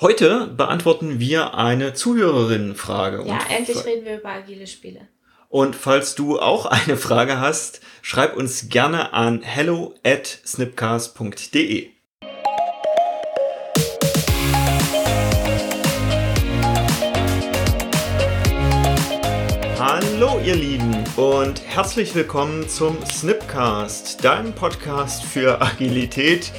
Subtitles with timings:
[0.00, 3.16] Heute beantworten wir eine Zuhörerinnenfrage.
[3.26, 5.08] Ja, Und endlich reden wir über agile Spiele.
[5.48, 11.88] Und falls du auch eine Frage hast, schreib uns gerne an hello at snipcast.de.
[19.80, 26.52] Hallo ihr Lieben und herzlich willkommen zum Snipcast, deinem Podcast für Agilität,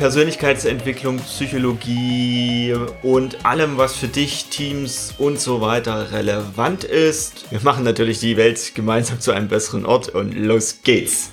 [0.00, 7.52] Persönlichkeitsentwicklung, Psychologie und allem, was für dich, Teams und so weiter relevant ist.
[7.52, 11.30] Wir machen natürlich die Welt gemeinsam zu einem besseren Ort und los geht's.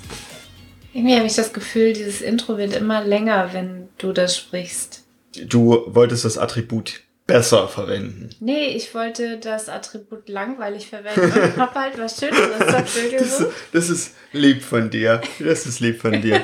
[0.92, 5.02] Irgendwie habe ich das Gefühl, dieses Intro wird immer länger, wenn du das sprichst.
[5.46, 8.28] Du wolltest das Attribut besser verwenden.
[8.38, 13.88] Nee, ich wollte das Attribut langweilig verwenden und hab halt was Schöneres dafür Das, das
[13.88, 15.22] ist lieb von dir.
[15.38, 16.42] Das ist lieb von dir.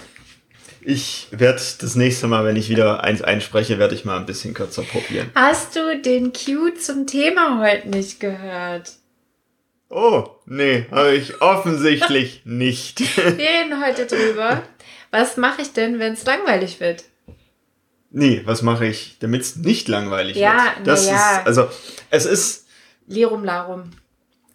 [0.86, 4.54] Ich werde das nächste Mal, wenn ich wieder eins einspreche, werde ich mal ein bisschen
[4.54, 5.32] kürzer probieren.
[5.36, 8.92] Hast du den Cue zum Thema heute nicht gehört?
[9.90, 13.00] Oh, nee, habe ich offensichtlich nicht.
[13.18, 14.64] Wir reden heute drüber.
[15.12, 17.04] Was mache ich denn, wenn es langweilig wird?
[18.10, 20.88] Nee, was mache ich, damit es nicht langweilig Ja, wird?
[20.88, 21.40] Das ja.
[21.40, 21.68] ist, also,
[22.10, 22.68] es ist,
[23.08, 23.92] Lirum Larum.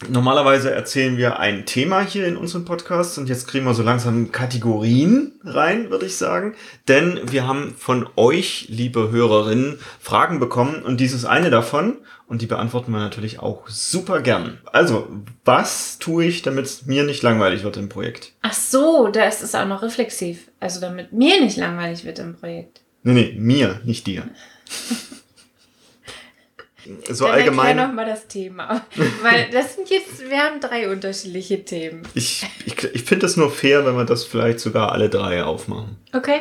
[0.08, 4.30] Normalerweise erzählen wir ein Thema hier in unserem Podcast und jetzt kriegen wir so langsam
[4.30, 6.54] Kategorien rein, würde ich sagen.
[6.86, 11.96] Denn wir haben von euch, liebe Hörerinnen, Fragen bekommen und dies ist eine davon
[12.28, 14.58] und die beantworten wir natürlich auch super gern.
[14.72, 15.08] Also,
[15.44, 18.32] was tue ich, damit es mir nicht langweilig wird im Projekt?
[18.42, 20.48] Ach so, da ist es auch noch reflexiv.
[20.60, 22.82] Also damit mir nicht langweilig wird im Projekt.
[23.02, 24.24] Nee, nee, mir, nicht dir.
[27.10, 27.68] So Dann allgemein.
[27.68, 28.86] erklär noch mal das Thema.
[29.22, 32.02] Weil das sind jetzt, wir haben drei unterschiedliche Themen.
[32.14, 35.96] Ich, ich, ich finde es nur fair, wenn wir das vielleicht sogar alle drei aufmachen.
[36.12, 36.40] Okay?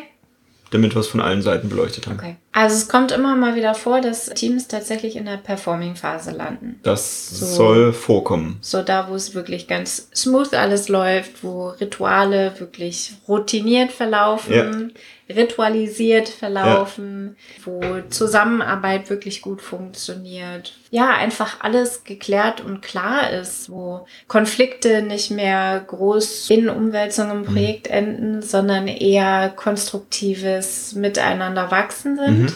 [0.72, 2.18] Damit wir es von allen Seiten beleuchtet haben.
[2.18, 2.36] Okay.
[2.58, 6.80] Also es kommt immer mal wieder vor, dass Teams tatsächlich in der Performing-Phase landen.
[6.81, 7.45] Das So.
[7.45, 8.58] soll vorkommen.
[8.61, 14.91] So da, wo es wirklich ganz smooth alles läuft, wo Rituale wirklich routiniert verlaufen,
[15.29, 20.74] ritualisiert verlaufen, wo Zusammenarbeit wirklich gut funktioniert.
[20.89, 27.45] Ja, einfach alles geklärt und klar ist, wo Konflikte nicht mehr groß in Umwälzungen im
[27.45, 32.39] Projekt enden, sondern eher konstruktives Miteinander wachsen sind.
[32.44, 32.47] Mhm.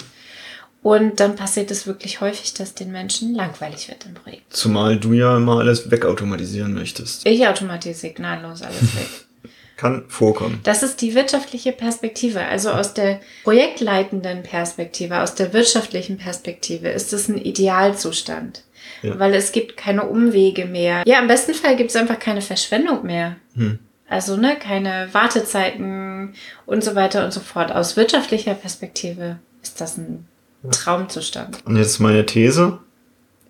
[0.84, 4.52] Und dann passiert es wirklich häufig, dass den Menschen langweilig wird im Projekt.
[4.56, 7.26] Zumal du ja immer alles wegautomatisieren möchtest.
[7.26, 9.08] Ich automatisiere signallos alles weg.
[9.78, 10.60] Kann vorkommen.
[10.64, 12.42] Das ist die wirtschaftliche Perspektive.
[12.42, 18.64] Also aus der projektleitenden Perspektive, aus der wirtschaftlichen Perspektive ist es ein Idealzustand.
[19.02, 19.18] Ja.
[19.18, 21.04] Weil es gibt keine Umwege mehr.
[21.06, 23.38] Ja, im besten Fall gibt es einfach keine Verschwendung mehr.
[23.56, 23.80] Hm.
[24.08, 26.34] Also, ne, keine Wartezeiten
[26.66, 27.72] und so weiter und so fort.
[27.72, 30.28] Aus wirtschaftlicher Perspektive ist das ein
[30.70, 31.66] Traumzustand.
[31.66, 32.80] Und jetzt meine These.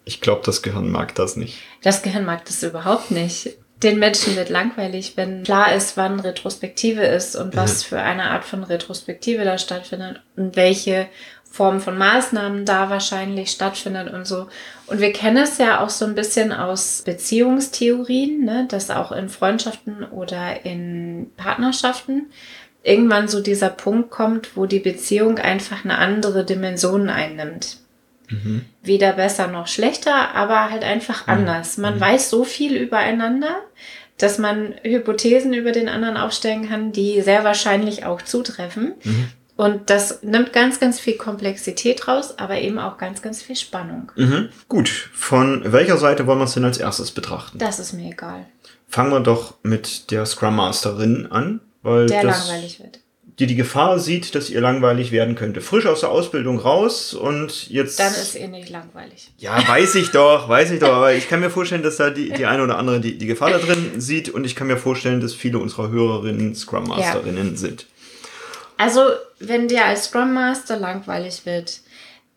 [0.05, 1.59] Ich glaube, das Gehirn mag das nicht.
[1.83, 3.57] Das Gehirn mag das überhaupt nicht.
[3.83, 8.45] Den Menschen wird langweilig, wenn klar ist, wann Retrospektive ist und was für eine Art
[8.45, 11.07] von Retrospektive da stattfindet und welche
[11.51, 14.47] Form von Maßnahmen da wahrscheinlich stattfindet und so.
[14.87, 19.27] Und wir kennen es ja auch so ein bisschen aus Beziehungstheorien, ne, dass auch in
[19.27, 22.27] Freundschaften oder in Partnerschaften
[22.83, 27.77] irgendwann so dieser Punkt kommt, wo die Beziehung einfach eine andere Dimension einnimmt
[28.31, 28.61] Mhm.
[28.81, 31.77] weder besser noch schlechter, aber halt einfach anders.
[31.77, 33.59] Man weiß so viel übereinander,
[34.17, 38.93] dass man Hypothesen über den anderen aufstellen kann, die sehr wahrscheinlich auch zutreffen.
[39.03, 39.27] Mhm.
[39.57, 44.11] Und das nimmt ganz, ganz viel Komplexität raus, aber eben auch ganz, ganz viel Spannung.
[44.15, 44.49] Mhm.
[44.69, 47.57] Gut, von welcher Seite wollen wir es denn als erstes betrachten?
[47.59, 48.45] Das ist mir egal.
[48.87, 52.99] Fangen wir doch mit der Scrum Masterin an, weil Der das, langweilig wird.
[53.39, 55.61] die die Gefahr sieht, dass ihr langweilig werden könnte.
[55.61, 57.99] Frisch aus der Ausbildung raus und jetzt...
[57.99, 59.31] Dann ist eh nicht langweilig.
[59.37, 62.29] Ja, weiß ich doch, weiß ich doch, aber ich kann mir vorstellen, dass da die,
[62.29, 65.21] die eine oder andere die, die Gefahr da drin sieht und ich kann mir vorstellen,
[65.21, 67.87] dass viele unserer Hörerinnen Scrum Masterinnen sind.
[68.77, 69.01] Also,
[69.39, 71.81] wenn dir als Scrum Master langweilig wird,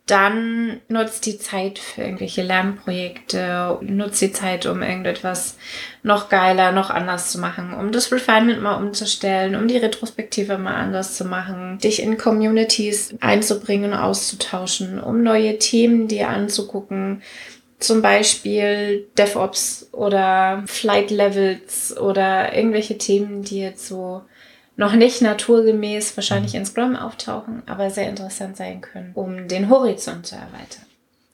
[0.07, 5.57] dann nutzt die Zeit für irgendwelche Lernprojekte, nutzt die Zeit, um irgendetwas
[6.03, 10.75] noch geiler, noch anders zu machen, um das Refinement mal umzustellen, um die Retrospektive mal
[10.75, 17.23] anders zu machen, dich in Communities einzubringen und auszutauschen, um neue Themen dir anzugucken,
[17.79, 24.23] zum Beispiel DevOps oder Flight Levels oder irgendwelche Themen, die jetzt so
[24.77, 30.27] noch nicht naturgemäß wahrscheinlich in Scrum auftauchen, aber sehr interessant sein können, um den Horizont
[30.27, 30.85] zu erweitern.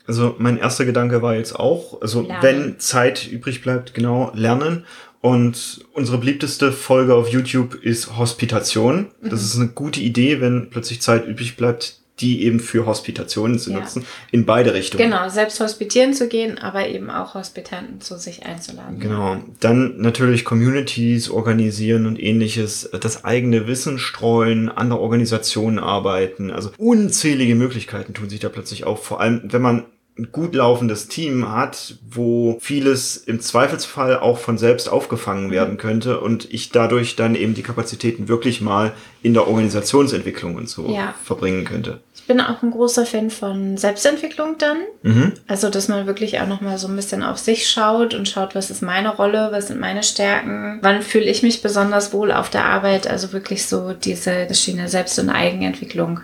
[0.07, 2.43] Also mein erster Gedanke war jetzt auch, also Lernen.
[2.43, 4.85] wenn Zeit übrig bleibt, genau, lernen.
[5.21, 9.09] Und unsere beliebteste Folge auf YouTube ist Hospitation.
[9.23, 13.71] Das ist eine gute Idee, wenn plötzlich Zeit übrig bleibt, die eben für Hospitationen zu
[13.71, 13.81] ja.
[13.81, 15.11] nutzen, in beide Richtungen.
[15.11, 19.01] Genau, selbst hospitieren zu gehen, aber eben auch Hospitanten zu sich einzuladen.
[19.01, 19.37] Genau.
[19.61, 26.51] Dann natürlich Communities organisieren und ähnliches, das eigene Wissen streuen, an der Organisation arbeiten.
[26.51, 29.05] Also unzählige Möglichkeiten tun sich da plötzlich auf.
[29.05, 29.85] Vor allem, wenn man
[30.21, 35.53] ein gut laufendes Team hat, wo vieles im Zweifelsfall auch von selbst aufgefangen mhm.
[35.53, 40.69] werden könnte und ich dadurch dann eben die Kapazitäten wirklich mal in der Organisationsentwicklung und
[40.69, 41.15] so ja.
[41.25, 42.01] verbringen könnte.
[42.31, 44.77] Ich bin auch ein großer Fan von Selbstentwicklung dann.
[45.03, 45.33] Mhm.
[45.49, 48.71] Also, dass man wirklich auch nochmal so ein bisschen auf sich schaut und schaut, was
[48.71, 52.67] ist meine Rolle, was sind meine Stärken, wann fühle ich mich besonders wohl auf der
[52.67, 53.09] Arbeit.
[53.09, 56.21] Also wirklich so diese Schiene Selbst- und Eigenentwicklung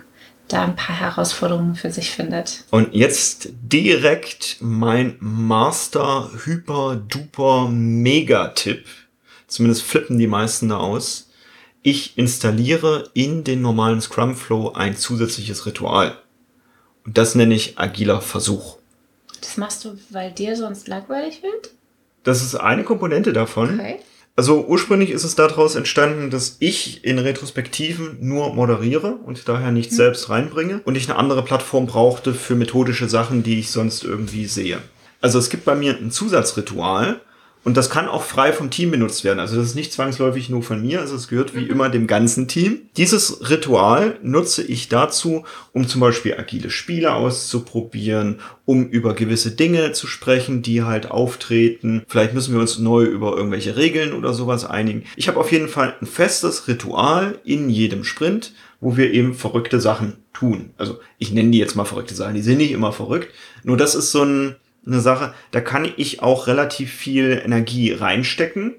[0.47, 2.63] da ein paar Herausforderungen für sich findet.
[2.71, 8.85] Und jetzt direkt mein Master Hyper Duper Mega Tipp.
[9.47, 11.26] Zumindest flippen die meisten da aus.
[11.89, 16.17] Ich installiere in den normalen Scrum Flow ein zusätzliches Ritual.
[17.05, 18.75] Und das nenne ich agiler Versuch.
[19.39, 21.71] Das machst du, weil dir sonst langweilig wird?
[22.23, 23.75] Das ist eine Komponente davon.
[23.75, 23.99] Okay.
[24.35, 29.93] Also ursprünglich ist es daraus entstanden, dass ich in Retrospektiven nur moderiere und daher nichts
[29.93, 29.97] mhm.
[29.97, 34.47] selbst reinbringe und ich eine andere Plattform brauchte für methodische Sachen, die ich sonst irgendwie
[34.47, 34.79] sehe.
[35.21, 37.21] Also es gibt bei mir ein Zusatzritual,
[37.67, 39.39] und das kann auch frei vom Team benutzt werden.
[39.41, 41.69] Also das ist nicht zwangsläufig nur von mir, also es gehört wie mhm.
[41.69, 42.83] immer dem ganzen Team.
[42.95, 45.43] Dieses Ritual nutze ich dazu,
[45.73, 52.03] um zum Beispiel agile Spiele auszuprobieren, um über gewisse Dinge zu sprechen, die halt auftreten.
[52.07, 55.03] Vielleicht müssen wir uns neu über irgendwelche Regeln oder sowas einigen.
[55.17, 59.81] Ich habe auf jeden Fall ein festes Ritual in jedem Sprint, wo wir eben verrückte
[59.81, 60.69] Sachen tun.
[60.77, 62.35] Also ich nenne die jetzt mal verrückte Sachen.
[62.35, 63.27] Die sind nicht immer verrückt.
[63.63, 64.55] Nur das ist so ein
[64.87, 68.75] eine Sache, da kann ich auch relativ viel Energie reinstecken,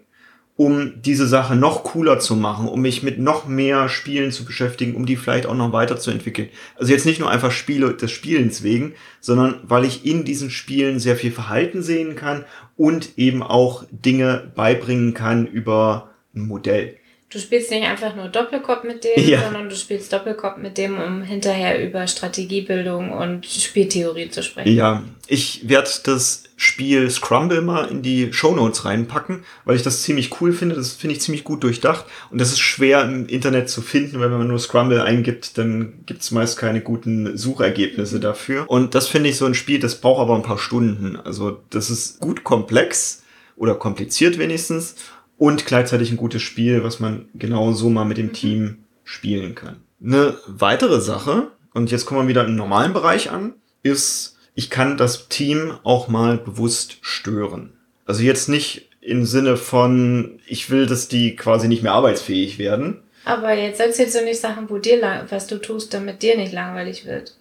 [0.56, 4.96] um diese Sache noch cooler zu machen, um mich mit noch mehr Spielen zu beschäftigen,
[4.96, 6.48] um die vielleicht auch noch weiterzuentwickeln.
[6.76, 10.98] Also jetzt nicht nur einfach Spiele des Spielens wegen, sondern weil ich in diesen Spielen
[10.98, 12.44] sehr viel Verhalten sehen kann
[12.76, 16.97] und eben auch Dinge beibringen kann über ein Modell.
[17.30, 19.42] Du spielst nicht einfach nur Doppelkopf mit dem, ja.
[19.42, 24.74] sondern du spielst Doppelkopf mit dem, um hinterher über Strategiebildung und Spieltheorie zu sprechen.
[24.74, 30.40] Ja, ich werde das Spiel Scrumble mal in die Shownotes reinpacken, weil ich das ziemlich
[30.40, 30.74] cool finde.
[30.74, 32.06] Das finde ich ziemlich gut durchdacht.
[32.30, 36.04] Und das ist schwer im Internet zu finden, weil wenn man nur Scrumble eingibt, dann
[36.06, 38.64] gibt es meist keine guten Suchergebnisse dafür.
[38.70, 41.16] Und das finde ich so ein Spiel, das braucht aber ein paar Stunden.
[41.16, 43.22] Also das ist gut komplex
[43.54, 44.94] oder kompliziert wenigstens
[45.38, 49.76] und gleichzeitig ein gutes Spiel, was man genau so mal mit dem Team spielen kann.
[50.04, 54.96] Eine weitere Sache, und jetzt kommen wir wieder im normalen Bereich an, ist, ich kann
[54.96, 57.72] das Team auch mal bewusst stören.
[58.04, 63.02] Also jetzt nicht im Sinne von, ich will, dass die quasi nicht mehr arbeitsfähig werden.
[63.24, 66.52] Aber jetzt erzählst du nicht Sachen, wo dir lang, was du tust, damit dir nicht
[66.52, 67.36] langweilig wird.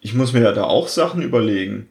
[0.00, 1.88] Ich muss mir ja da auch Sachen überlegen.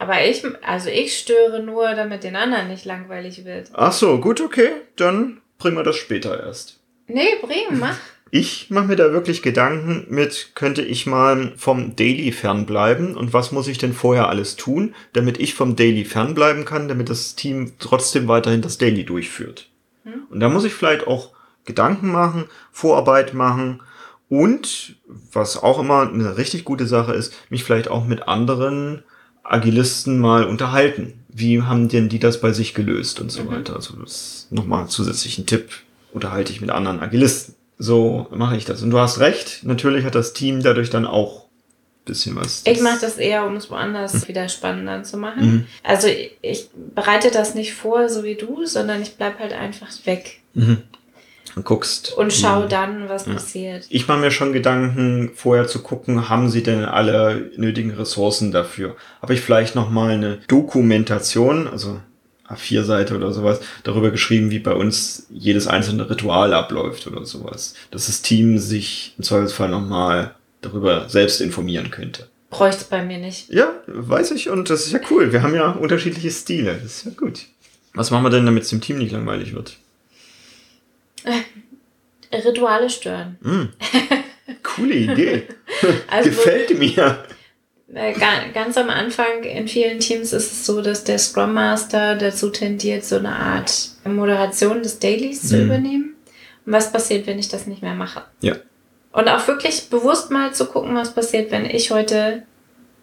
[0.00, 3.68] Aber ich, also ich störe nur, damit den anderen nicht langweilig wird.
[3.74, 4.70] Ach so, gut, okay.
[4.96, 6.80] Dann bringen wir das später erst.
[7.06, 7.98] Nee, bringen, mach.
[8.30, 13.52] Ich mache mir da wirklich Gedanken mit, könnte ich mal vom Daily fernbleiben und was
[13.52, 17.72] muss ich denn vorher alles tun, damit ich vom Daily fernbleiben kann, damit das Team
[17.78, 19.68] trotzdem weiterhin das Daily durchführt.
[20.04, 20.22] Hm?
[20.30, 21.32] Und da muss ich vielleicht auch
[21.66, 23.82] Gedanken machen, Vorarbeit machen
[24.30, 24.96] und,
[25.30, 29.02] was auch immer eine richtig gute Sache ist, mich vielleicht auch mit anderen
[29.50, 31.14] Agilisten mal unterhalten.
[31.28, 33.52] Wie haben denn die das bei sich gelöst und so mhm.
[33.52, 33.76] weiter.
[33.76, 35.70] Also das ist nochmal zusätzlich ein Tipp.
[36.12, 37.54] Unterhalte ich mit anderen Agilisten.
[37.78, 38.82] So mache ich das.
[38.82, 41.46] Und du hast recht, natürlich hat das Team dadurch dann auch
[42.04, 42.62] bisschen was.
[42.64, 44.28] Ich mache das eher, um es woanders hm.
[44.28, 45.44] wieder spannender zu machen.
[45.44, 45.66] Mhm.
[45.82, 46.08] Also
[46.42, 50.40] ich bereite das nicht vor, so wie du, sondern ich bleib halt einfach weg.
[50.54, 50.78] Mhm
[51.64, 52.12] guckst.
[52.16, 53.34] Und schau dann, was ja.
[53.34, 53.86] passiert.
[53.88, 58.96] Ich mache mir schon Gedanken, vorher zu gucken, haben sie denn alle nötigen Ressourcen dafür?
[59.22, 62.00] Habe ich vielleicht nochmal eine Dokumentation, also
[62.48, 67.74] A4-Seite oder sowas, darüber geschrieben, wie bei uns jedes einzelne Ritual abläuft oder sowas.
[67.90, 72.28] Dass das Team sich im Zweifelsfall nochmal darüber selbst informieren könnte.
[72.50, 73.48] Bräuchte es bei mir nicht.
[73.50, 75.32] Ja, weiß ich und das ist ja cool.
[75.32, 76.74] Wir haben ja unterschiedliche Stile.
[76.74, 77.46] Das ist ja gut.
[77.94, 79.76] Was machen wir denn, damit es dem Team nicht langweilig wird?
[82.32, 83.38] Rituale stören.
[83.40, 83.64] Mm.
[84.62, 85.48] Coole Idee.
[86.08, 87.24] also, Gefällt mir.
[87.92, 88.14] Äh,
[88.54, 93.04] ganz am Anfang in vielen Teams ist es so, dass der Scrum Master dazu tendiert,
[93.04, 95.64] so eine Art Moderation des Dailies zu mm.
[95.64, 96.14] übernehmen.
[96.66, 98.22] Und was passiert, wenn ich das nicht mehr mache?
[98.40, 98.54] Ja.
[99.12, 102.44] Und auch wirklich bewusst mal zu gucken, was passiert, wenn ich heute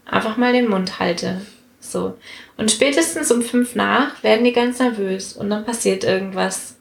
[0.05, 1.41] einfach mal den Mund halte.
[1.81, 2.17] So.
[2.55, 6.76] Und spätestens um fünf nach werden die ganz nervös und dann passiert irgendwas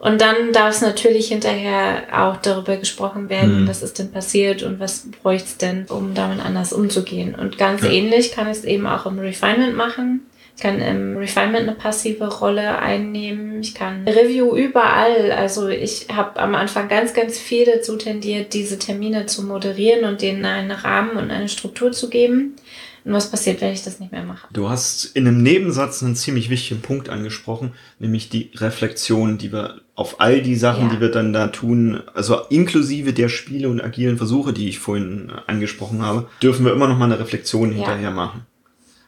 [0.00, 3.68] Und dann darf es natürlich hinterher auch darüber gesprochen werden, mhm.
[3.68, 7.34] was ist denn passiert und was bräuchte es denn, um damit anders umzugehen.
[7.34, 7.90] Und ganz ja.
[7.90, 10.20] ähnlich kann ich es eben auch im Refinement machen.
[10.56, 13.60] Ich kann im Refinement eine passive Rolle einnehmen.
[13.60, 15.30] Ich kann Review überall.
[15.30, 20.20] Also ich habe am Anfang ganz, ganz viel dazu tendiert, diese Termine zu moderieren und
[20.20, 22.56] denen einen Rahmen und eine Struktur zu geben.
[23.04, 24.48] Und was passiert, wenn ich das nicht mehr mache?
[24.52, 29.80] Du hast in einem Nebensatz einen ziemlich wichtigen Punkt angesprochen, nämlich die Reflexion, die wir
[29.98, 30.94] auf all die Sachen, ja.
[30.94, 35.32] die wir dann da tun, also inklusive der Spiele und agilen Versuche, die ich vorhin
[35.48, 37.78] angesprochen habe, dürfen wir immer noch mal eine Reflexion ja.
[37.78, 38.46] hinterher machen.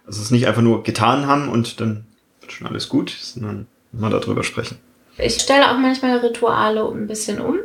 [0.04, 2.06] Also es ist nicht einfach nur getan haben und dann
[2.40, 4.78] wird schon alles gut, sondern mal darüber sprechen.
[5.16, 7.59] Ich stelle auch manchmal Rituale ein bisschen um.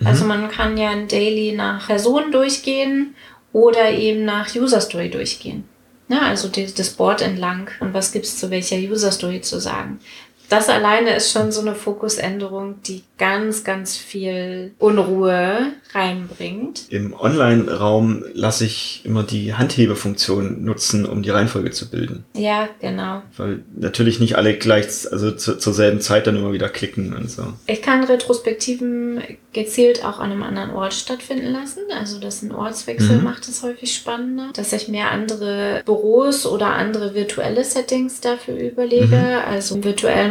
[0.00, 0.06] Mhm.
[0.08, 3.14] Also man kann ja ein Daily nach Personen durchgehen
[3.52, 5.62] oder eben nach User Story durchgehen.
[6.08, 10.00] Ja, also die, das Board entlang und was gibt's zu welcher User Story zu sagen
[10.48, 16.86] das alleine ist schon so eine Fokusänderung, die ganz, ganz viel Unruhe reinbringt.
[16.90, 22.24] Im Online-Raum lasse ich immer die Handhebefunktion nutzen, um die Reihenfolge zu bilden.
[22.34, 23.22] Ja, genau.
[23.36, 27.30] Weil natürlich nicht alle gleich, also zu, zur selben Zeit dann immer wieder klicken und
[27.30, 27.52] so.
[27.66, 29.22] Ich kann Retrospektiven
[29.52, 31.80] gezielt auch an einem anderen Ort stattfinden lassen.
[31.96, 33.24] Also das ein Ortswechsel mhm.
[33.24, 34.50] macht es häufig spannender.
[34.54, 39.16] Dass ich mir andere Büros oder andere virtuelle Settings dafür überlege.
[39.16, 39.50] Mhm.
[39.52, 39.84] Also im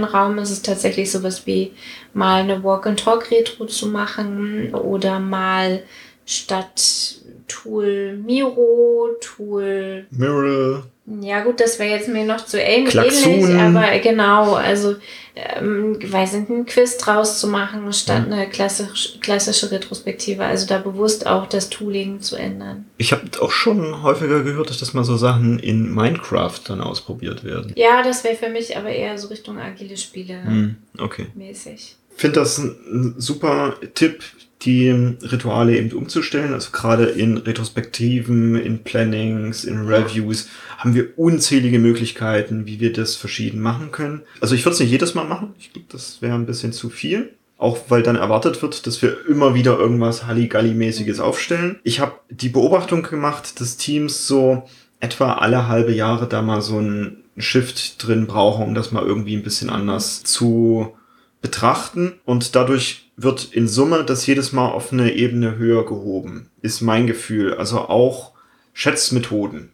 [0.03, 1.71] virtuellen Raum ist es tatsächlich sowas wie
[2.13, 5.83] mal eine Walk-and-Talk-Retro zu machen oder mal
[6.25, 7.15] statt
[7.47, 10.83] Tool Miro, Tool Mirror.
[11.05, 14.95] Ja gut, das wäre jetzt mir noch zu ähnlich, ähnlich aber genau, also
[15.35, 20.77] ähm, weiß nicht, ein Quiz draus zu machen, statt eine klassisch, klassische Retrospektive, also da
[20.77, 22.85] bewusst auch das Tooling zu ändern.
[22.97, 27.43] Ich habe auch schon häufiger gehört, dass das mal so Sachen in Minecraft dann ausprobiert
[27.43, 27.73] werden.
[27.75, 31.27] Ja, das wäre für mich aber eher so Richtung agile Spiele hm, okay.
[31.35, 31.97] mäßig.
[32.15, 34.23] Finde das ein super Tipp,
[34.65, 36.53] die Rituale eben umzustellen.
[36.53, 43.15] Also gerade in Retrospektiven, in Plannings, in Reviews haben wir unzählige Möglichkeiten, wie wir das
[43.15, 44.21] verschieden machen können.
[44.39, 45.53] Also ich würde es nicht jedes Mal machen.
[45.59, 47.33] Ich glaube, das wäre ein bisschen zu viel.
[47.57, 51.79] Auch weil dann erwartet wird, dass wir immer wieder irgendwas Halligalli-mäßiges aufstellen.
[51.83, 54.63] Ich habe die Beobachtung gemacht, dass Teams so
[54.99, 59.35] etwa alle halbe Jahre da mal so ein Shift drin brauchen, um das mal irgendwie
[59.35, 60.93] ein bisschen anders zu
[61.43, 62.19] betrachten.
[62.25, 67.05] Und dadurch wird in Summe das jedes Mal auf eine Ebene höher gehoben, ist mein
[67.05, 67.53] Gefühl.
[67.53, 68.31] Also auch
[68.73, 69.71] Schätzmethoden.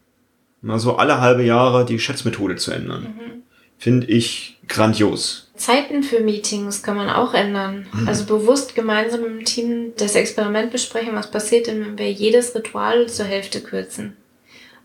[0.68, 3.04] Also alle halbe Jahre die Schätzmethode zu ändern.
[3.04, 3.44] Mhm.
[3.78, 5.50] Finde ich grandios.
[5.56, 7.88] Zeiten für Meetings kann man auch ändern.
[7.94, 8.08] Mhm.
[8.10, 13.26] Also bewusst gemeinsam im Team das Experiment besprechen, was passiert wenn wir jedes Ritual zur
[13.26, 14.18] Hälfte kürzen.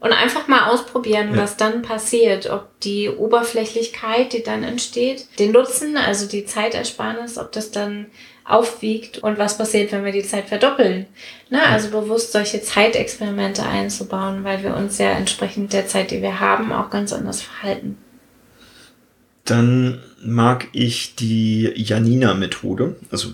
[0.04, 1.40] Und einfach mal ausprobieren, ja.
[1.40, 2.50] was dann passiert.
[2.50, 8.08] Ob die Oberflächlichkeit, die dann entsteht, den Nutzen, also die Zeitersparnis, ob das dann
[8.44, 11.06] aufwiegt und was passiert, wenn wir die Zeit verdoppeln.
[11.48, 11.62] Ne?
[11.62, 16.70] Also bewusst solche Zeitexperimente einzubauen, weil wir uns ja entsprechend der Zeit, die wir haben,
[16.70, 17.96] auch ganz anders verhalten.
[19.46, 23.30] Dann mag ich die Janina-Methode, also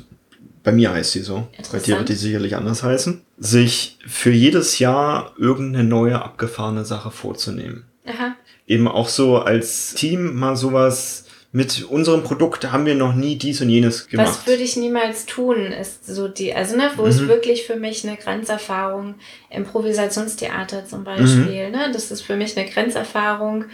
[0.62, 4.79] bei mir heißt sie so, bei dir wird die sicherlich anders heißen, sich für jedes
[4.79, 7.85] Jahr irgendeine neue abgefahrene Sache vorzunehmen.
[8.07, 8.37] Aha.
[8.67, 13.61] Eben auch so als Team mal sowas mit unserem Produkt haben wir noch nie dies
[13.61, 14.29] und jenes gemacht.
[14.29, 17.09] Was würde ich niemals tun, ist so die, also ne, wo mhm.
[17.09, 19.17] ist wirklich für mich eine Grenzerfahrung,
[19.50, 21.73] Improvisationstheater zum Beispiel, mhm.
[21.73, 23.64] ne, das ist für mich eine Grenzerfahrung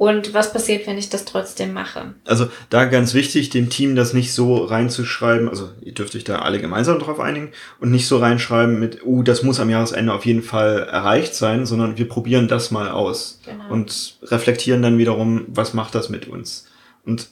[0.00, 2.14] und was passiert, wenn ich das trotzdem mache?
[2.24, 6.38] Also da ganz wichtig, dem Team das nicht so reinzuschreiben, also ihr dürft euch da
[6.38, 10.24] alle gemeinsam drauf einigen und nicht so reinschreiben mit, uh, das muss am Jahresende auf
[10.24, 13.68] jeden Fall erreicht sein, sondern wir probieren das mal aus genau.
[13.68, 16.66] und reflektieren dann wiederum, was macht das mit uns.
[17.04, 17.28] Und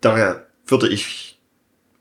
[0.00, 1.38] daher würde ich,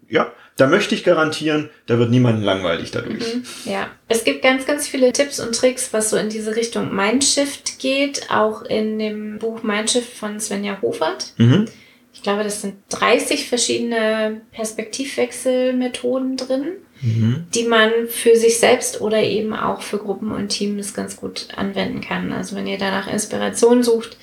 [0.07, 3.35] ja, da möchte ich garantieren, da wird niemand langweilig dadurch.
[3.35, 6.93] Mhm, ja, es gibt ganz, ganz viele Tipps und Tricks, was so in diese Richtung
[6.93, 11.33] Mindshift geht, auch in dem Buch Mindshift von Svenja Hofert.
[11.37, 11.67] Mhm.
[12.11, 16.69] Ich glaube, das sind 30 verschiedene Perspektivwechselmethoden drin,
[17.01, 17.45] mhm.
[17.53, 22.01] die man für sich selbst oder eben auch für Gruppen und Teams ganz gut anwenden
[22.01, 22.33] kann.
[22.33, 24.17] Also wenn ihr danach Inspiration sucht,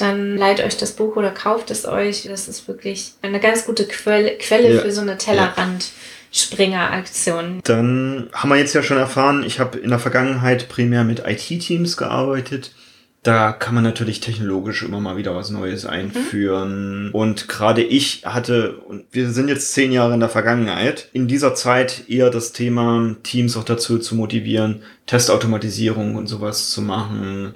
[0.00, 2.24] dann leiht euch das Buch oder kauft es euch.
[2.24, 4.80] Das ist wirklich eine ganz gute Quelle, Quelle ja.
[4.80, 5.90] für so eine Tellerrand.
[6.30, 7.60] Springer-Aktion.
[7.64, 11.96] Dann haben wir jetzt ja schon erfahren, ich habe in der Vergangenheit primär mit IT-Teams
[11.96, 12.74] gearbeitet.
[13.22, 15.90] Da kann man natürlich technologisch immer mal wieder was Neues mhm.
[15.90, 17.06] einführen.
[17.06, 17.14] Mhm.
[17.14, 21.54] Und gerade ich hatte, und wir sind jetzt zehn Jahre in der Vergangenheit, in dieser
[21.54, 27.54] Zeit eher das Thema, Teams auch dazu zu motivieren, Testautomatisierung und sowas zu machen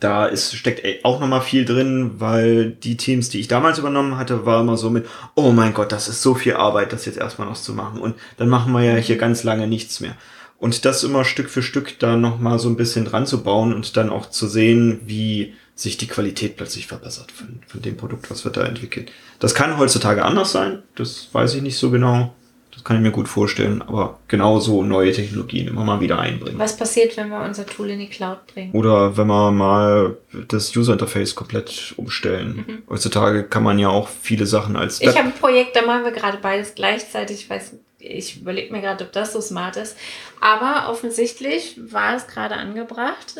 [0.00, 4.46] da ist, steckt auch nochmal viel drin, weil die Teams, die ich damals übernommen hatte,
[4.46, 7.48] war immer so mit, oh mein Gott, das ist so viel Arbeit, das jetzt erstmal
[7.48, 8.00] noch zu machen.
[8.00, 10.16] Und dann machen wir ja hier ganz lange nichts mehr.
[10.58, 13.96] Und das immer Stück für Stück da nochmal so ein bisschen dran zu bauen und
[13.96, 18.44] dann auch zu sehen, wie sich die Qualität plötzlich verbessert von, von dem Produkt, was
[18.44, 19.06] wir da entwickeln.
[19.38, 22.34] Das kann heutzutage anders sein, das weiß ich nicht so genau.
[22.78, 26.60] Das kann ich mir gut vorstellen, aber genauso neue Technologien immer mal wieder einbringen.
[26.60, 28.70] Was passiert, wenn wir unser Tool in die Cloud bringen?
[28.70, 30.16] Oder wenn wir mal
[30.46, 32.64] das User Interface komplett umstellen.
[32.64, 32.82] Mhm.
[32.88, 35.00] Heutzutage kann man ja auch viele Sachen als.
[35.00, 37.38] Web ich habe ein Projekt, da machen wir gerade beides gleichzeitig.
[37.38, 39.96] Ich weiß, ich überlege mir gerade, ob das so smart ist.
[40.40, 43.34] Aber offensichtlich war es gerade angebracht.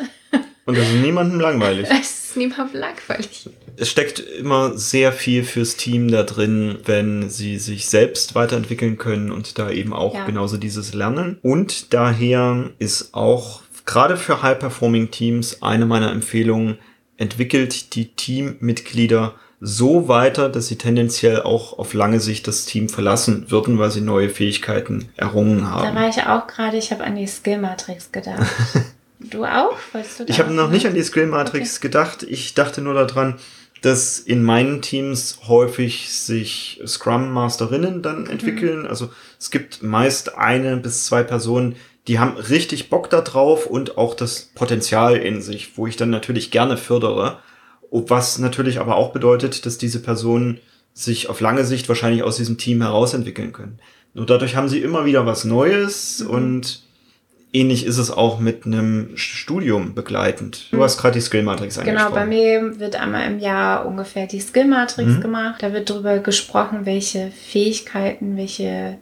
[0.65, 1.87] Und das ist niemandem langweilig.
[2.01, 3.49] Es ist niemandem langweilig.
[3.79, 9.31] Es steckt immer sehr viel fürs Team da drin, wenn sie sich selbst weiterentwickeln können
[9.31, 10.25] und da eben auch ja.
[10.25, 11.39] genauso dieses Lernen.
[11.41, 16.77] Und daher ist auch gerade für High-Performing-Teams eine meiner Empfehlungen,
[17.17, 23.51] entwickelt die Teammitglieder so weiter, dass sie tendenziell auch auf lange Sicht das Team verlassen
[23.51, 25.93] würden, weil sie neue Fähigkeiten errungen haben.
[25.93, 28.47] Da war ich auch gerade, ich habe an die Skill-Matrix gedacht.
[29.19, 29.75] Du auch?
[29.91, 31.87] Du ich habe noch nicht an die Skill Matrix okay.
[31.87, 32.23] gedacht.
[32.23, 33.35] Ich dachte nur daran,
[33.81, 38.29] dass in meinen Teams häufig sich Scrum Masterinnen dann mhm.
[38.29, 38.81] entwickeln.
[38.81, 38.87] Mhm.
[38.87, 39.09] Also
[39.39, 41.75] es gibt meist eine bis zwei Personen,
[42.07, 46.09] die haben richtig Bock da drauf und auch das Potenzial in sich, wo ich dann
[46.09, 47.39] natürlich gerne fördere.
[47.91, 50.59] Was natürlich aber auch bedeutet, dass diese Personen
[50.93, 53.79] sich auf lange Sicht wahrscheinlich aus diesem Team herausentwickeln können.
[54.13, 56.29] Nur dadurch haben sie immer wieder was Neues mhm.
[56.29, 56.83] und
[57.51, 60.67] ähnlich ist es auch mit einem Studium begleitend.
[60.71, 60.83] Du mhm.
[60.83, 62.07] hast gerade die Skill Matrix angesprochen.
[62.07, 65.21] Genau, bei mir wird einmal im Jahr ungefähr die Skill Matrix mhm.
[65.21, 65.61] gemacht.
[65.61, 68.97] Da wird darüber gesprochen, welche Fähigkeiten, welche,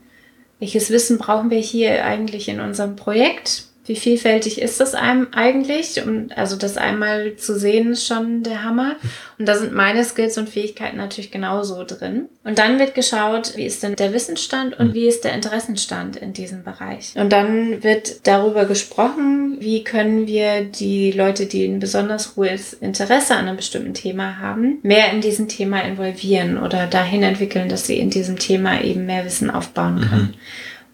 [0.60, 6.06] welches Wissen brauchen wir hier eigentlich in unserem Projekt wie vielfältig ist das einem eigentlich?
[6.06, 8.98] Und also das einmal zu sehen ist schon der Hammer.
[9.40, 12.26] Und da sind meine Skills und Fähigkeiten natürlich genauso drin.
[12.44, 16.34] Und dann wird geschaut, wie ist denn der Wissensstand und wie ist der Interessenstand in
[16.34, 17.14] diesem Bereich.
[17.16, 23.36] Und dann wird darüber gesprochen, wie können wir die Leute, die ein besonders hohes Interesse
[23.36, 27.98] an einem bestimmten Thema haben, mehr in diesem Thema involvieren oder dahin entwickeln, dass sie
[27.98, 30.36] in diesem Thema eben mehr Wissen aufbauen können.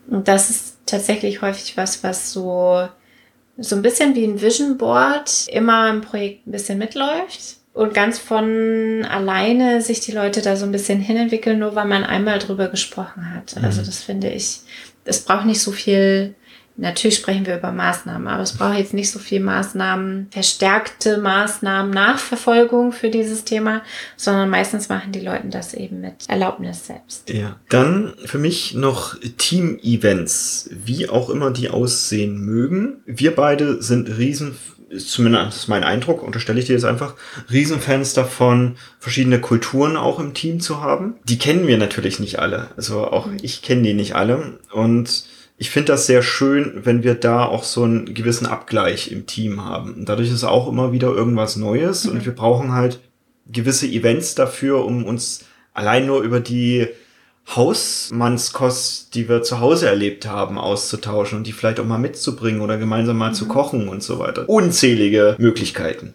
[0.07, 0.15] Mhm.
[0.15, 2.87] Und das ist tatsächlich häufig was, was so,
[3.57, 8.19] so ein bisschen wie ein Vision Board immer im Projekt ein bisschen mitläuft und ganz
[8.19, 12.67] von alleine sich die Leute da so ein bisschen hinentwickeln, nur weil man einmal drüber
[12.67, 13.55] gesprochen hat.
[13.63, 13.85] Also mhm.
[13.85, 14.59] das finde ich,
[15.05, 16.35] es braucht nicht so viel
[16.75, 21.91] Natürlich sprechen wir über Maßnahmen, aber es braucht jetzt nicht so viel Maßnahmen, verstärkte Maßnahmen,
[21.91, 23.83] Nachverfolgung für dieses Thema,
[24.17, 27.29] sondern meistens machen die Leute das eben mit Erlaubnis selbst.
[27.29, 27.57] Ja.
[27.69, 33.03] Dann für mich noch Team-Events, wie auch immer die aussehen mögen.
[33.05, 34.55] Wir beide sind riesen
[34.99, 37.15] zumindest mein Eindruck, unterstelle ich dir jetzt einfach,
[37.51, 41.15] Riesenfans davon, verschiedene Kulturen auch im Team zu haben.
[41.23, 42.69] Die kennen wir natürlich nicht alle.
[42.77, 43.37] Also auch mhm.
[43.41, 44.59] ich kenne die nicht alle.
[44.71, 45.25] Und
[45.57, 49.63] ich finde das sehr schön, wenn wir da auch so einen gewissen Abgleich im Team
[49.63, 49.93] haben.
[49.93, 52.11] Und dadurch ist auch immer wieder irgendwas Neues mhm.
[52.11, 52.99] und wir brauchen halt
[53.47, 56.87] gewisse Events dafür, um uns allein nur über die
[57.55, 62.77] Hausmannskost, die wir zu Hause erlebt haben, auszutauschen und die vielleicht auch mal mitzubringen oder
[62.77, 63.35] gemeinsam mal mhm.
[63.35, 64.47] zu kochen und so weiter.
[64.47, 66.13] Unzählige Möglichkeiten.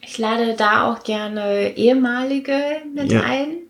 [0.00, 2.58] Ich lade da auch gerne ehemalige
[2.94, 3.22] mit ja.
[3.22, 3.61] ein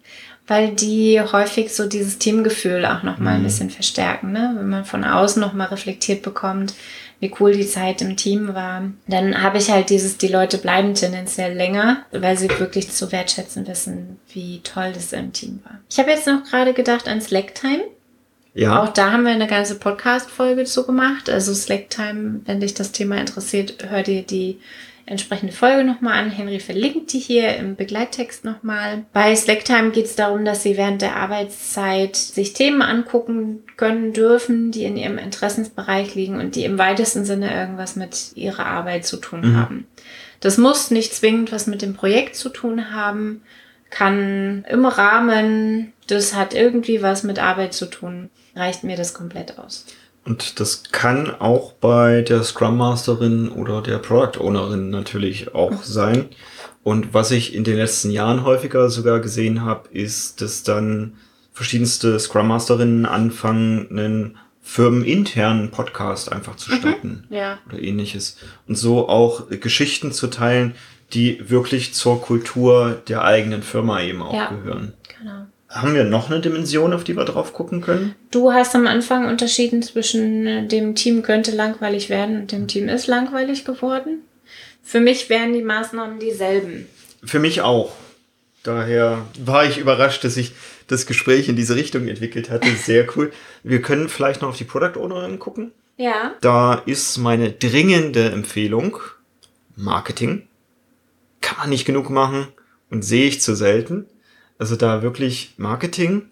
[0.53, 3.41] weil die häufig so dieses Teamgefühl auch nochmal mhm.
[3.41, 4.33] ein bisschen verstärken.
[4.33, 4.53] Ne?
[4.55, 6.75] Wenn man von außen nochmal reflektiert bekommt,
[7.21, 10.93] wie cool die Zeit im Team war, dann habe ich halt dieses, die Leute bleiben
[10.93, 15.79] tendenziell länger, weil sie wirklich zu wertschätzen wissen, wie toll das im Team war.
[15.89, 17.85] Ich habe jetzt noch gerade gedacht an Slacktime.
[18.53, 18.83] Ja.
[18.83, 21.31] Auch da haben wir eine ganze Podcast-Folge zu gemacht.
[21.31, 24.59] Also Slacktime, wenn dich das Thema interessiert, hör dir die
[25.07, 26.31] entsprechende Folge nochmal an.
[26.31, 29.05] Henry verlinkt die hier im Begleittext nochmal.
[29.13, 34.71] Bei Slacktime geht es darum, dass Sie während der Arbeitszeit sich Themen angucken können dürfen,
[34.71, 39.17] die in Ihrem Interessensbereich liegen und die im weitesten Sinne irgendwas mit Ihrer Arbeit zu
[39.17, 39.57] tun mhm.
[39.57, 39.87] haben.
[40.41, 43.43] Das muss nicht zwingend was mit dem Projekt zu tun haben,
[43.91, 49.59] kann im Rahmen, das hat irgendwie was mit Arbeit zu tun, reicht mir das komplett
[49.59, 49.87] aus.
[50.25, 56.27] Und das kann auch bei der Scrum Masterin oder der Product Ownerin natürlich auch sein.
[56.85, 61.15] Und was ich in den letzten Jahren häufiger sogar gesehen habe, ist, dass dann
[61.53, 66.77] verschiedenste Scrum Masterinnen anfangen, einen firmeninternen Podcast einfach zu mhm.
[66.77, 67.59] starten mhm, ja.
[67.69, 68.37] oder ähnliches.
[68.69, 70.75] Und so auch Geschichten zu teilen,
[71.13, 74.95] die wirklich zur Kultur der eigenen Firma eben auch ja, gehören.
[75.19, 75.47] Genau.
[75.73, 78.15] Haben wir noch eine Dimension, auf die wir drauf gucken können?
[78.31, 82.89] Du hast am Anfang unterschieden zwischen äh, dem Team könnte langweilig werden und dem Team
[82.89, 84.23] ist langweilig geworden.
[84.83, 86.87] für mich wären die Maßnahmen dieselben.
[87.25, 87.93] Für mich auch.
[88.63, 90.53] Daher war ich überrascht, dass sich
[90.89, 92.69] das Gespräch in diese Richtung entwickelt hatte.
[92.77, 93.33] Sehr cool.
[93.63, 95.73] Wir können vielleicht noch auf die Product Ownerin gucken.
[95.97, 96.35] Ja.
[96.43, 98.99] Da ist meine dringende Empfehlung
[99.75, 100.47] Marketing.
[101.41, 102.49] Kann man nicht genug machen
[102.91, 104.07] und sehe ich zu selten.
[104.63, 106.23] Also da wirklich Marketing.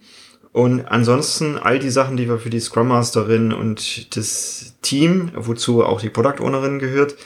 [0.53, 5.85] Und ansonsten all die Sachen, die wir für die Scrum Masterin und das Team, wozu
[5.85, 7.16] auch die Product Ownerin gehört,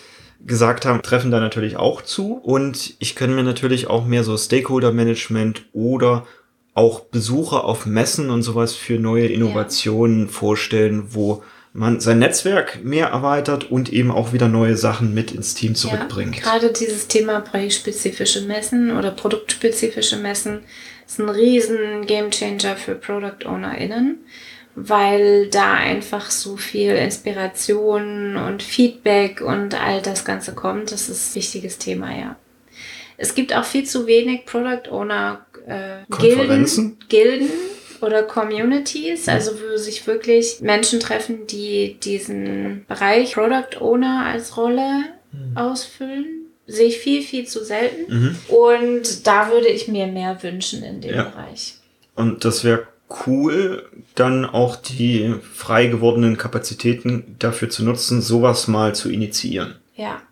[0.47, 2.37] gesagt haben, treffen da natürlich auch zu.
[2.37, 6.27] Und ich kann mir natürlich auch mehr so Stakeholder Management oder
[6.73, 10.33] auch Besuche auf Messen und sowas für neue Innovationen ja.
[10.33, 11.43] vorstellen, wo
[11.75, 16.37] man sein Netzwerk mehr erweitert und eben auch wieder neue Sachen mit ins Team zurückbringt.
[16.37, 20.61] Ja, gerade dieses Thema projektspezifische Messen oder produktspezifische Messen
[21.07, 24.19] ist ein riesen Gamechanger für Product OwnerInnen,
[24.75, 30.93] weil da einfach so viel Inspiration und Feedback und all das Ganze kommt.
[30.93, 32.37] Das ist ein wichtiges Thema, ja.
[33.17, 37.51] Es gibt auch viel zu wenig Product Owner äh, Gilden, Gilden
[38.01, 45.05] oder Communities, also wo sich wirklich Menschen treffen, die diesen Bereich Product Owner als Rolle
[45.33, 45.57] mhm.
[45.57, 46.44] ausfüllen.
[46.67, 48.13] Sehe ich viel, viel zu selten.
[48.13, 48.37] Mhm.
[48.49, 51.25] Und da würde ich mir mehr wünschen in dem ja.
[51.25, 51.75] Bereich.
[52.15, 52.87] Und das wäre
[53.27, 59.77] cool, dann auch die frei gewordenen Kapazitäten dafür zu nutzen, sowas mal zu initiieren.
[59.95, 60.23] Ja.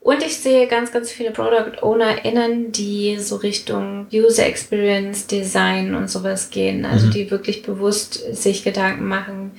[0.00, 6.10] Und ich sehe ganz, ganz viele Product OwnerInnen, die so Richtung User Experience, Design und
[6.10, 6.84] sowas gehen.
[6.84, 7.10] Also mhm.
[7.12, 9.52] die wirklich bewusst sich Gedanken machen,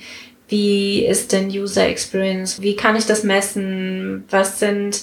[0.48, 2.60] wie ist denn User Experience?
[2.60, 4.24] Wie kann ich das messen?
[4.28, 5.00] Was sind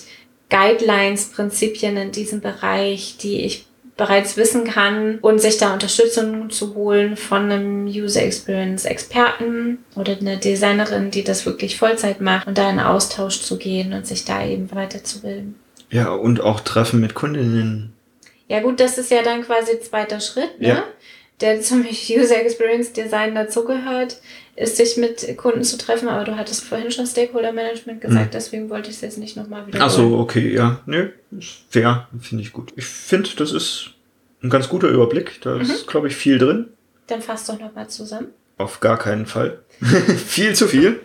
[0.51, 3.65] Guidelines, Prinzipien in diesem Bereich, die ich
[3.97, 10.17] bereits wissen kann und sich da Unterstützung zu holen von einem User Experience Experten oder
[10.17, 14.25] einer Designerin, die das wirklich Vollzeit macht und da in Austausch zu gehen und sich
[14.25, 15.55] da eben weiterzubilden.
[15.89, 17.93] Ja, und auch Treffen mit Kundinnen.
[18.47, 20.67] Ja gut, das ist ja dann quasi zweiter Schritt, ne?
[20.67, 20.83] Ja.
[21.41, 24.21] Der zum User Experience Design dazugehört,
[24.55, 28.31] ist sich mit Kunden zu treffen, aber du hattest vorhin schon Stakeholder Management gesagt, hm.
[28.31, 29.79] deswegen wollte ich es jetzt nicht nochmal wieder.
[29.81, 30.81] Ach so, okay, ja.
[30.85, 31.09] Nö,
[31.69, 32.73] fair, finde ich gut.
[32.75, 33.91] Ich finde, das ist
[34.43, 35.41] ein ganz guter Überblick.
[35.41, 35.89] Da ist, mhm.
[35.89, 36.69] glaube ich, viel drin.
[37.07, 38.27] Dann fass doch nochmal zusammen.
[38.57, 39.59] Auf gar keinen Fall.
[40.27, 40.99] viel zu viel.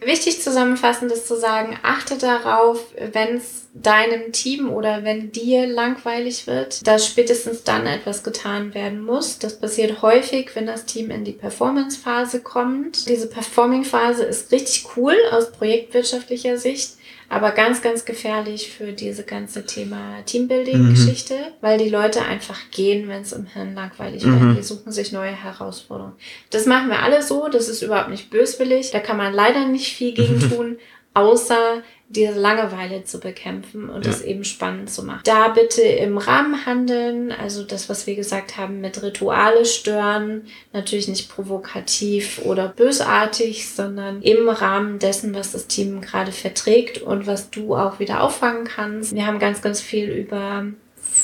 [0.00, 6.46] Wichtig zusammenfassend ist zu sagen, achte darauf, wenn es deinem Team oder wenn dir langweilig
[6.46, 9.38] wird, dass spätestens dann etwas getan werden muss.
[9.38, 13.08] Das passiert häufig, wenn das Team in die Performance-Phase kommt.
[13.08, 16.95] Diese Performing-Phase ist richtig cool aus projektwirtschaftlicher Sicht
[17.28, 21.52] aber ganz, ganz gefährlich für diese ganze Thema Teambuilding-Geschichte, mhm.
[21.60, 24.40] weil die Leute einfach gehen, wenn es im Hirn langweilig wird.
[24.40, 24.56] Mhm.
[24.56, 26.14] Die suchen sich neue Herausforderungen.
[26.50, 28.90] Das machen wir alle so, das ist überhaupt nicht böswillig.
[28.92, 30.78] Da kann man leider nicht viel gegen tun,
[31.16, 35.22] außer diese Langeweile zu bekämpfen und es eben spannend zu machen.
[35.24, 41.08] Da bitte im Rahmen handeln, also das, was wir gesagt haben, mit Rituale stören, natürlich
[41.08, 47.50] nicht provokativ oder bösartig, sondern im Rahmen dessen, was das Team gerade verträgt und was
[47.50, 49.14] du auch wieder auffangen kannst.
[49.14, 50.66] Wir haben ganz, ganz viel über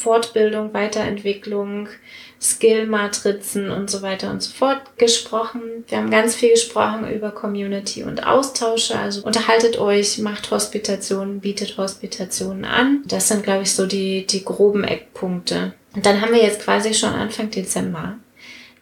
[0.02, 1.88] Fortbildung, Weiterentwicklung,
[2.40, 5.84] Skill-Matrizen und so weiter und so fort gesprochen.
[5.86, 8.98] Wir haben ganz viel gesprochen über Community und Austausche.
[8.98, 13.04] Also unterhaltet euch, macht Hospitationen, bietet Hospitationen an.
[13.06, 15.74] Das sind, glaube ich, so die, die groben Eckpunkte.
[15.94, 18.18] Und dann haben wir jetzt quasi schon Anfang Dezember.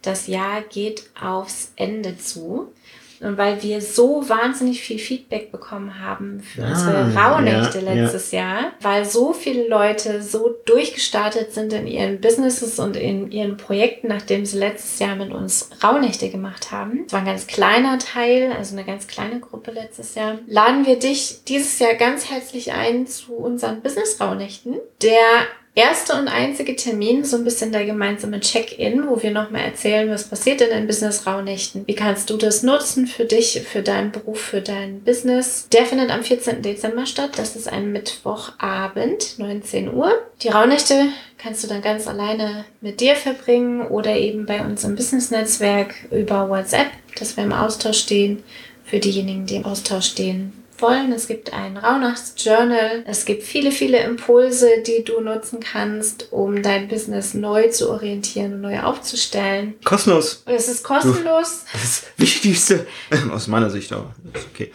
[0.01, 2.73] Das Jahr geht aufs Ende zu.
[3.21, 8.33] Und weil wir so wahnsinnig viel Feedback bekommen haben für ah, unsere Rauhnächte ja, letztes
[8.33, 8.41] ja.
[8.41, 14.09] Jahr, weil so viele Leute so durchgestartet sind in ihren Businesses und in ihren Projekten,
[14.09, 17.05] nachdem sie letztes Jahr mit uns Rauhnächte gemacht haben.
[17.07, 20.39] Es war ein ganz kleiner Teil, also eine ganz kleine Gruppe letztes Jahr.
[20.47, 24.79] Laden wir dich dieses Jahr ganz herzlich ein zu unseren Business Rauhnächten.
[25.03, 30.11] Der erste und einzige Termin, so ein bisschen der gemeinsame Check-in, wo wir nochmal erzählen,
[30.11, 31.87] was passiert in Business-Raunächten.
[31.87, 35.69] Wie kannst du das nutzen für dich, für deinen Beruf, für dein Business?
[35.73, 36.63] Der findet am 14.
[36.63, 37.33] Dezember statt.
[37.37, 40.13] Das ist ein Mittwochabend, 19 Uhr.
[40.43, 41.07] Die Raunächte
[41.39, 46.49] kannst du dann ganz alleine mit dir verbringen oder eben bei uns im Business-Netzwerk über
[46.49, 48.43] WhatsApp, dass wir im Austausch stehen.
[48.85, 50.53] Für diejenigen, die im Austausch stehen,
[50.83, 51.13] wollen.
[51.13, 53.05] Es gibt ein Rauhnachtsjournal.
[53.07, 58.55] Es gibt viele, viele Impulse, die du nutzen kannst, um dein Business neu zu orientieren
[58.55, 59.75] und neu aufzustellen.
[59.85, 60.43] Kostenlos.
[60.47, 61.65] Es ist kostenlos.
[61.73, 62.87] Das ist das Wichtigste.
[63.33, 64.15] Aus meiner Sicht aber.
[64.53, 64.73] okay.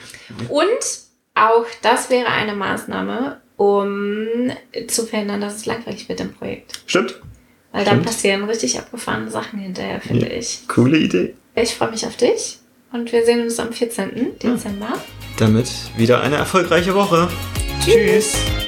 [0.50, 0.66] Und
[1.36, 4.52] auch das wäre eine Maßnahme, um
[4.88, 6.82] zu verhindern, dass es langweilig wird im Projekt.
[6.86, 7.22] Stimmt.
[7.72, 8.06] Weil dann Stimmt.
[8.06, 10.38] passieren richtig abgefahrene Sachen hinterher, finde ja.
[10.38, 10.68] ich.
[10.68, 11.36] Coole Idee.
[11.56, 12.60] Ich freue mich auf dich
[12.96, 14.40] und wir sehen uns am 14.
[14.42, 14.94] Dezember.
[15.38, 17.28] Damit wieder eine erfolgreiche Woche.
[17.84, 18.34] Tschüss.
[18.34, 18.65] Tschüss.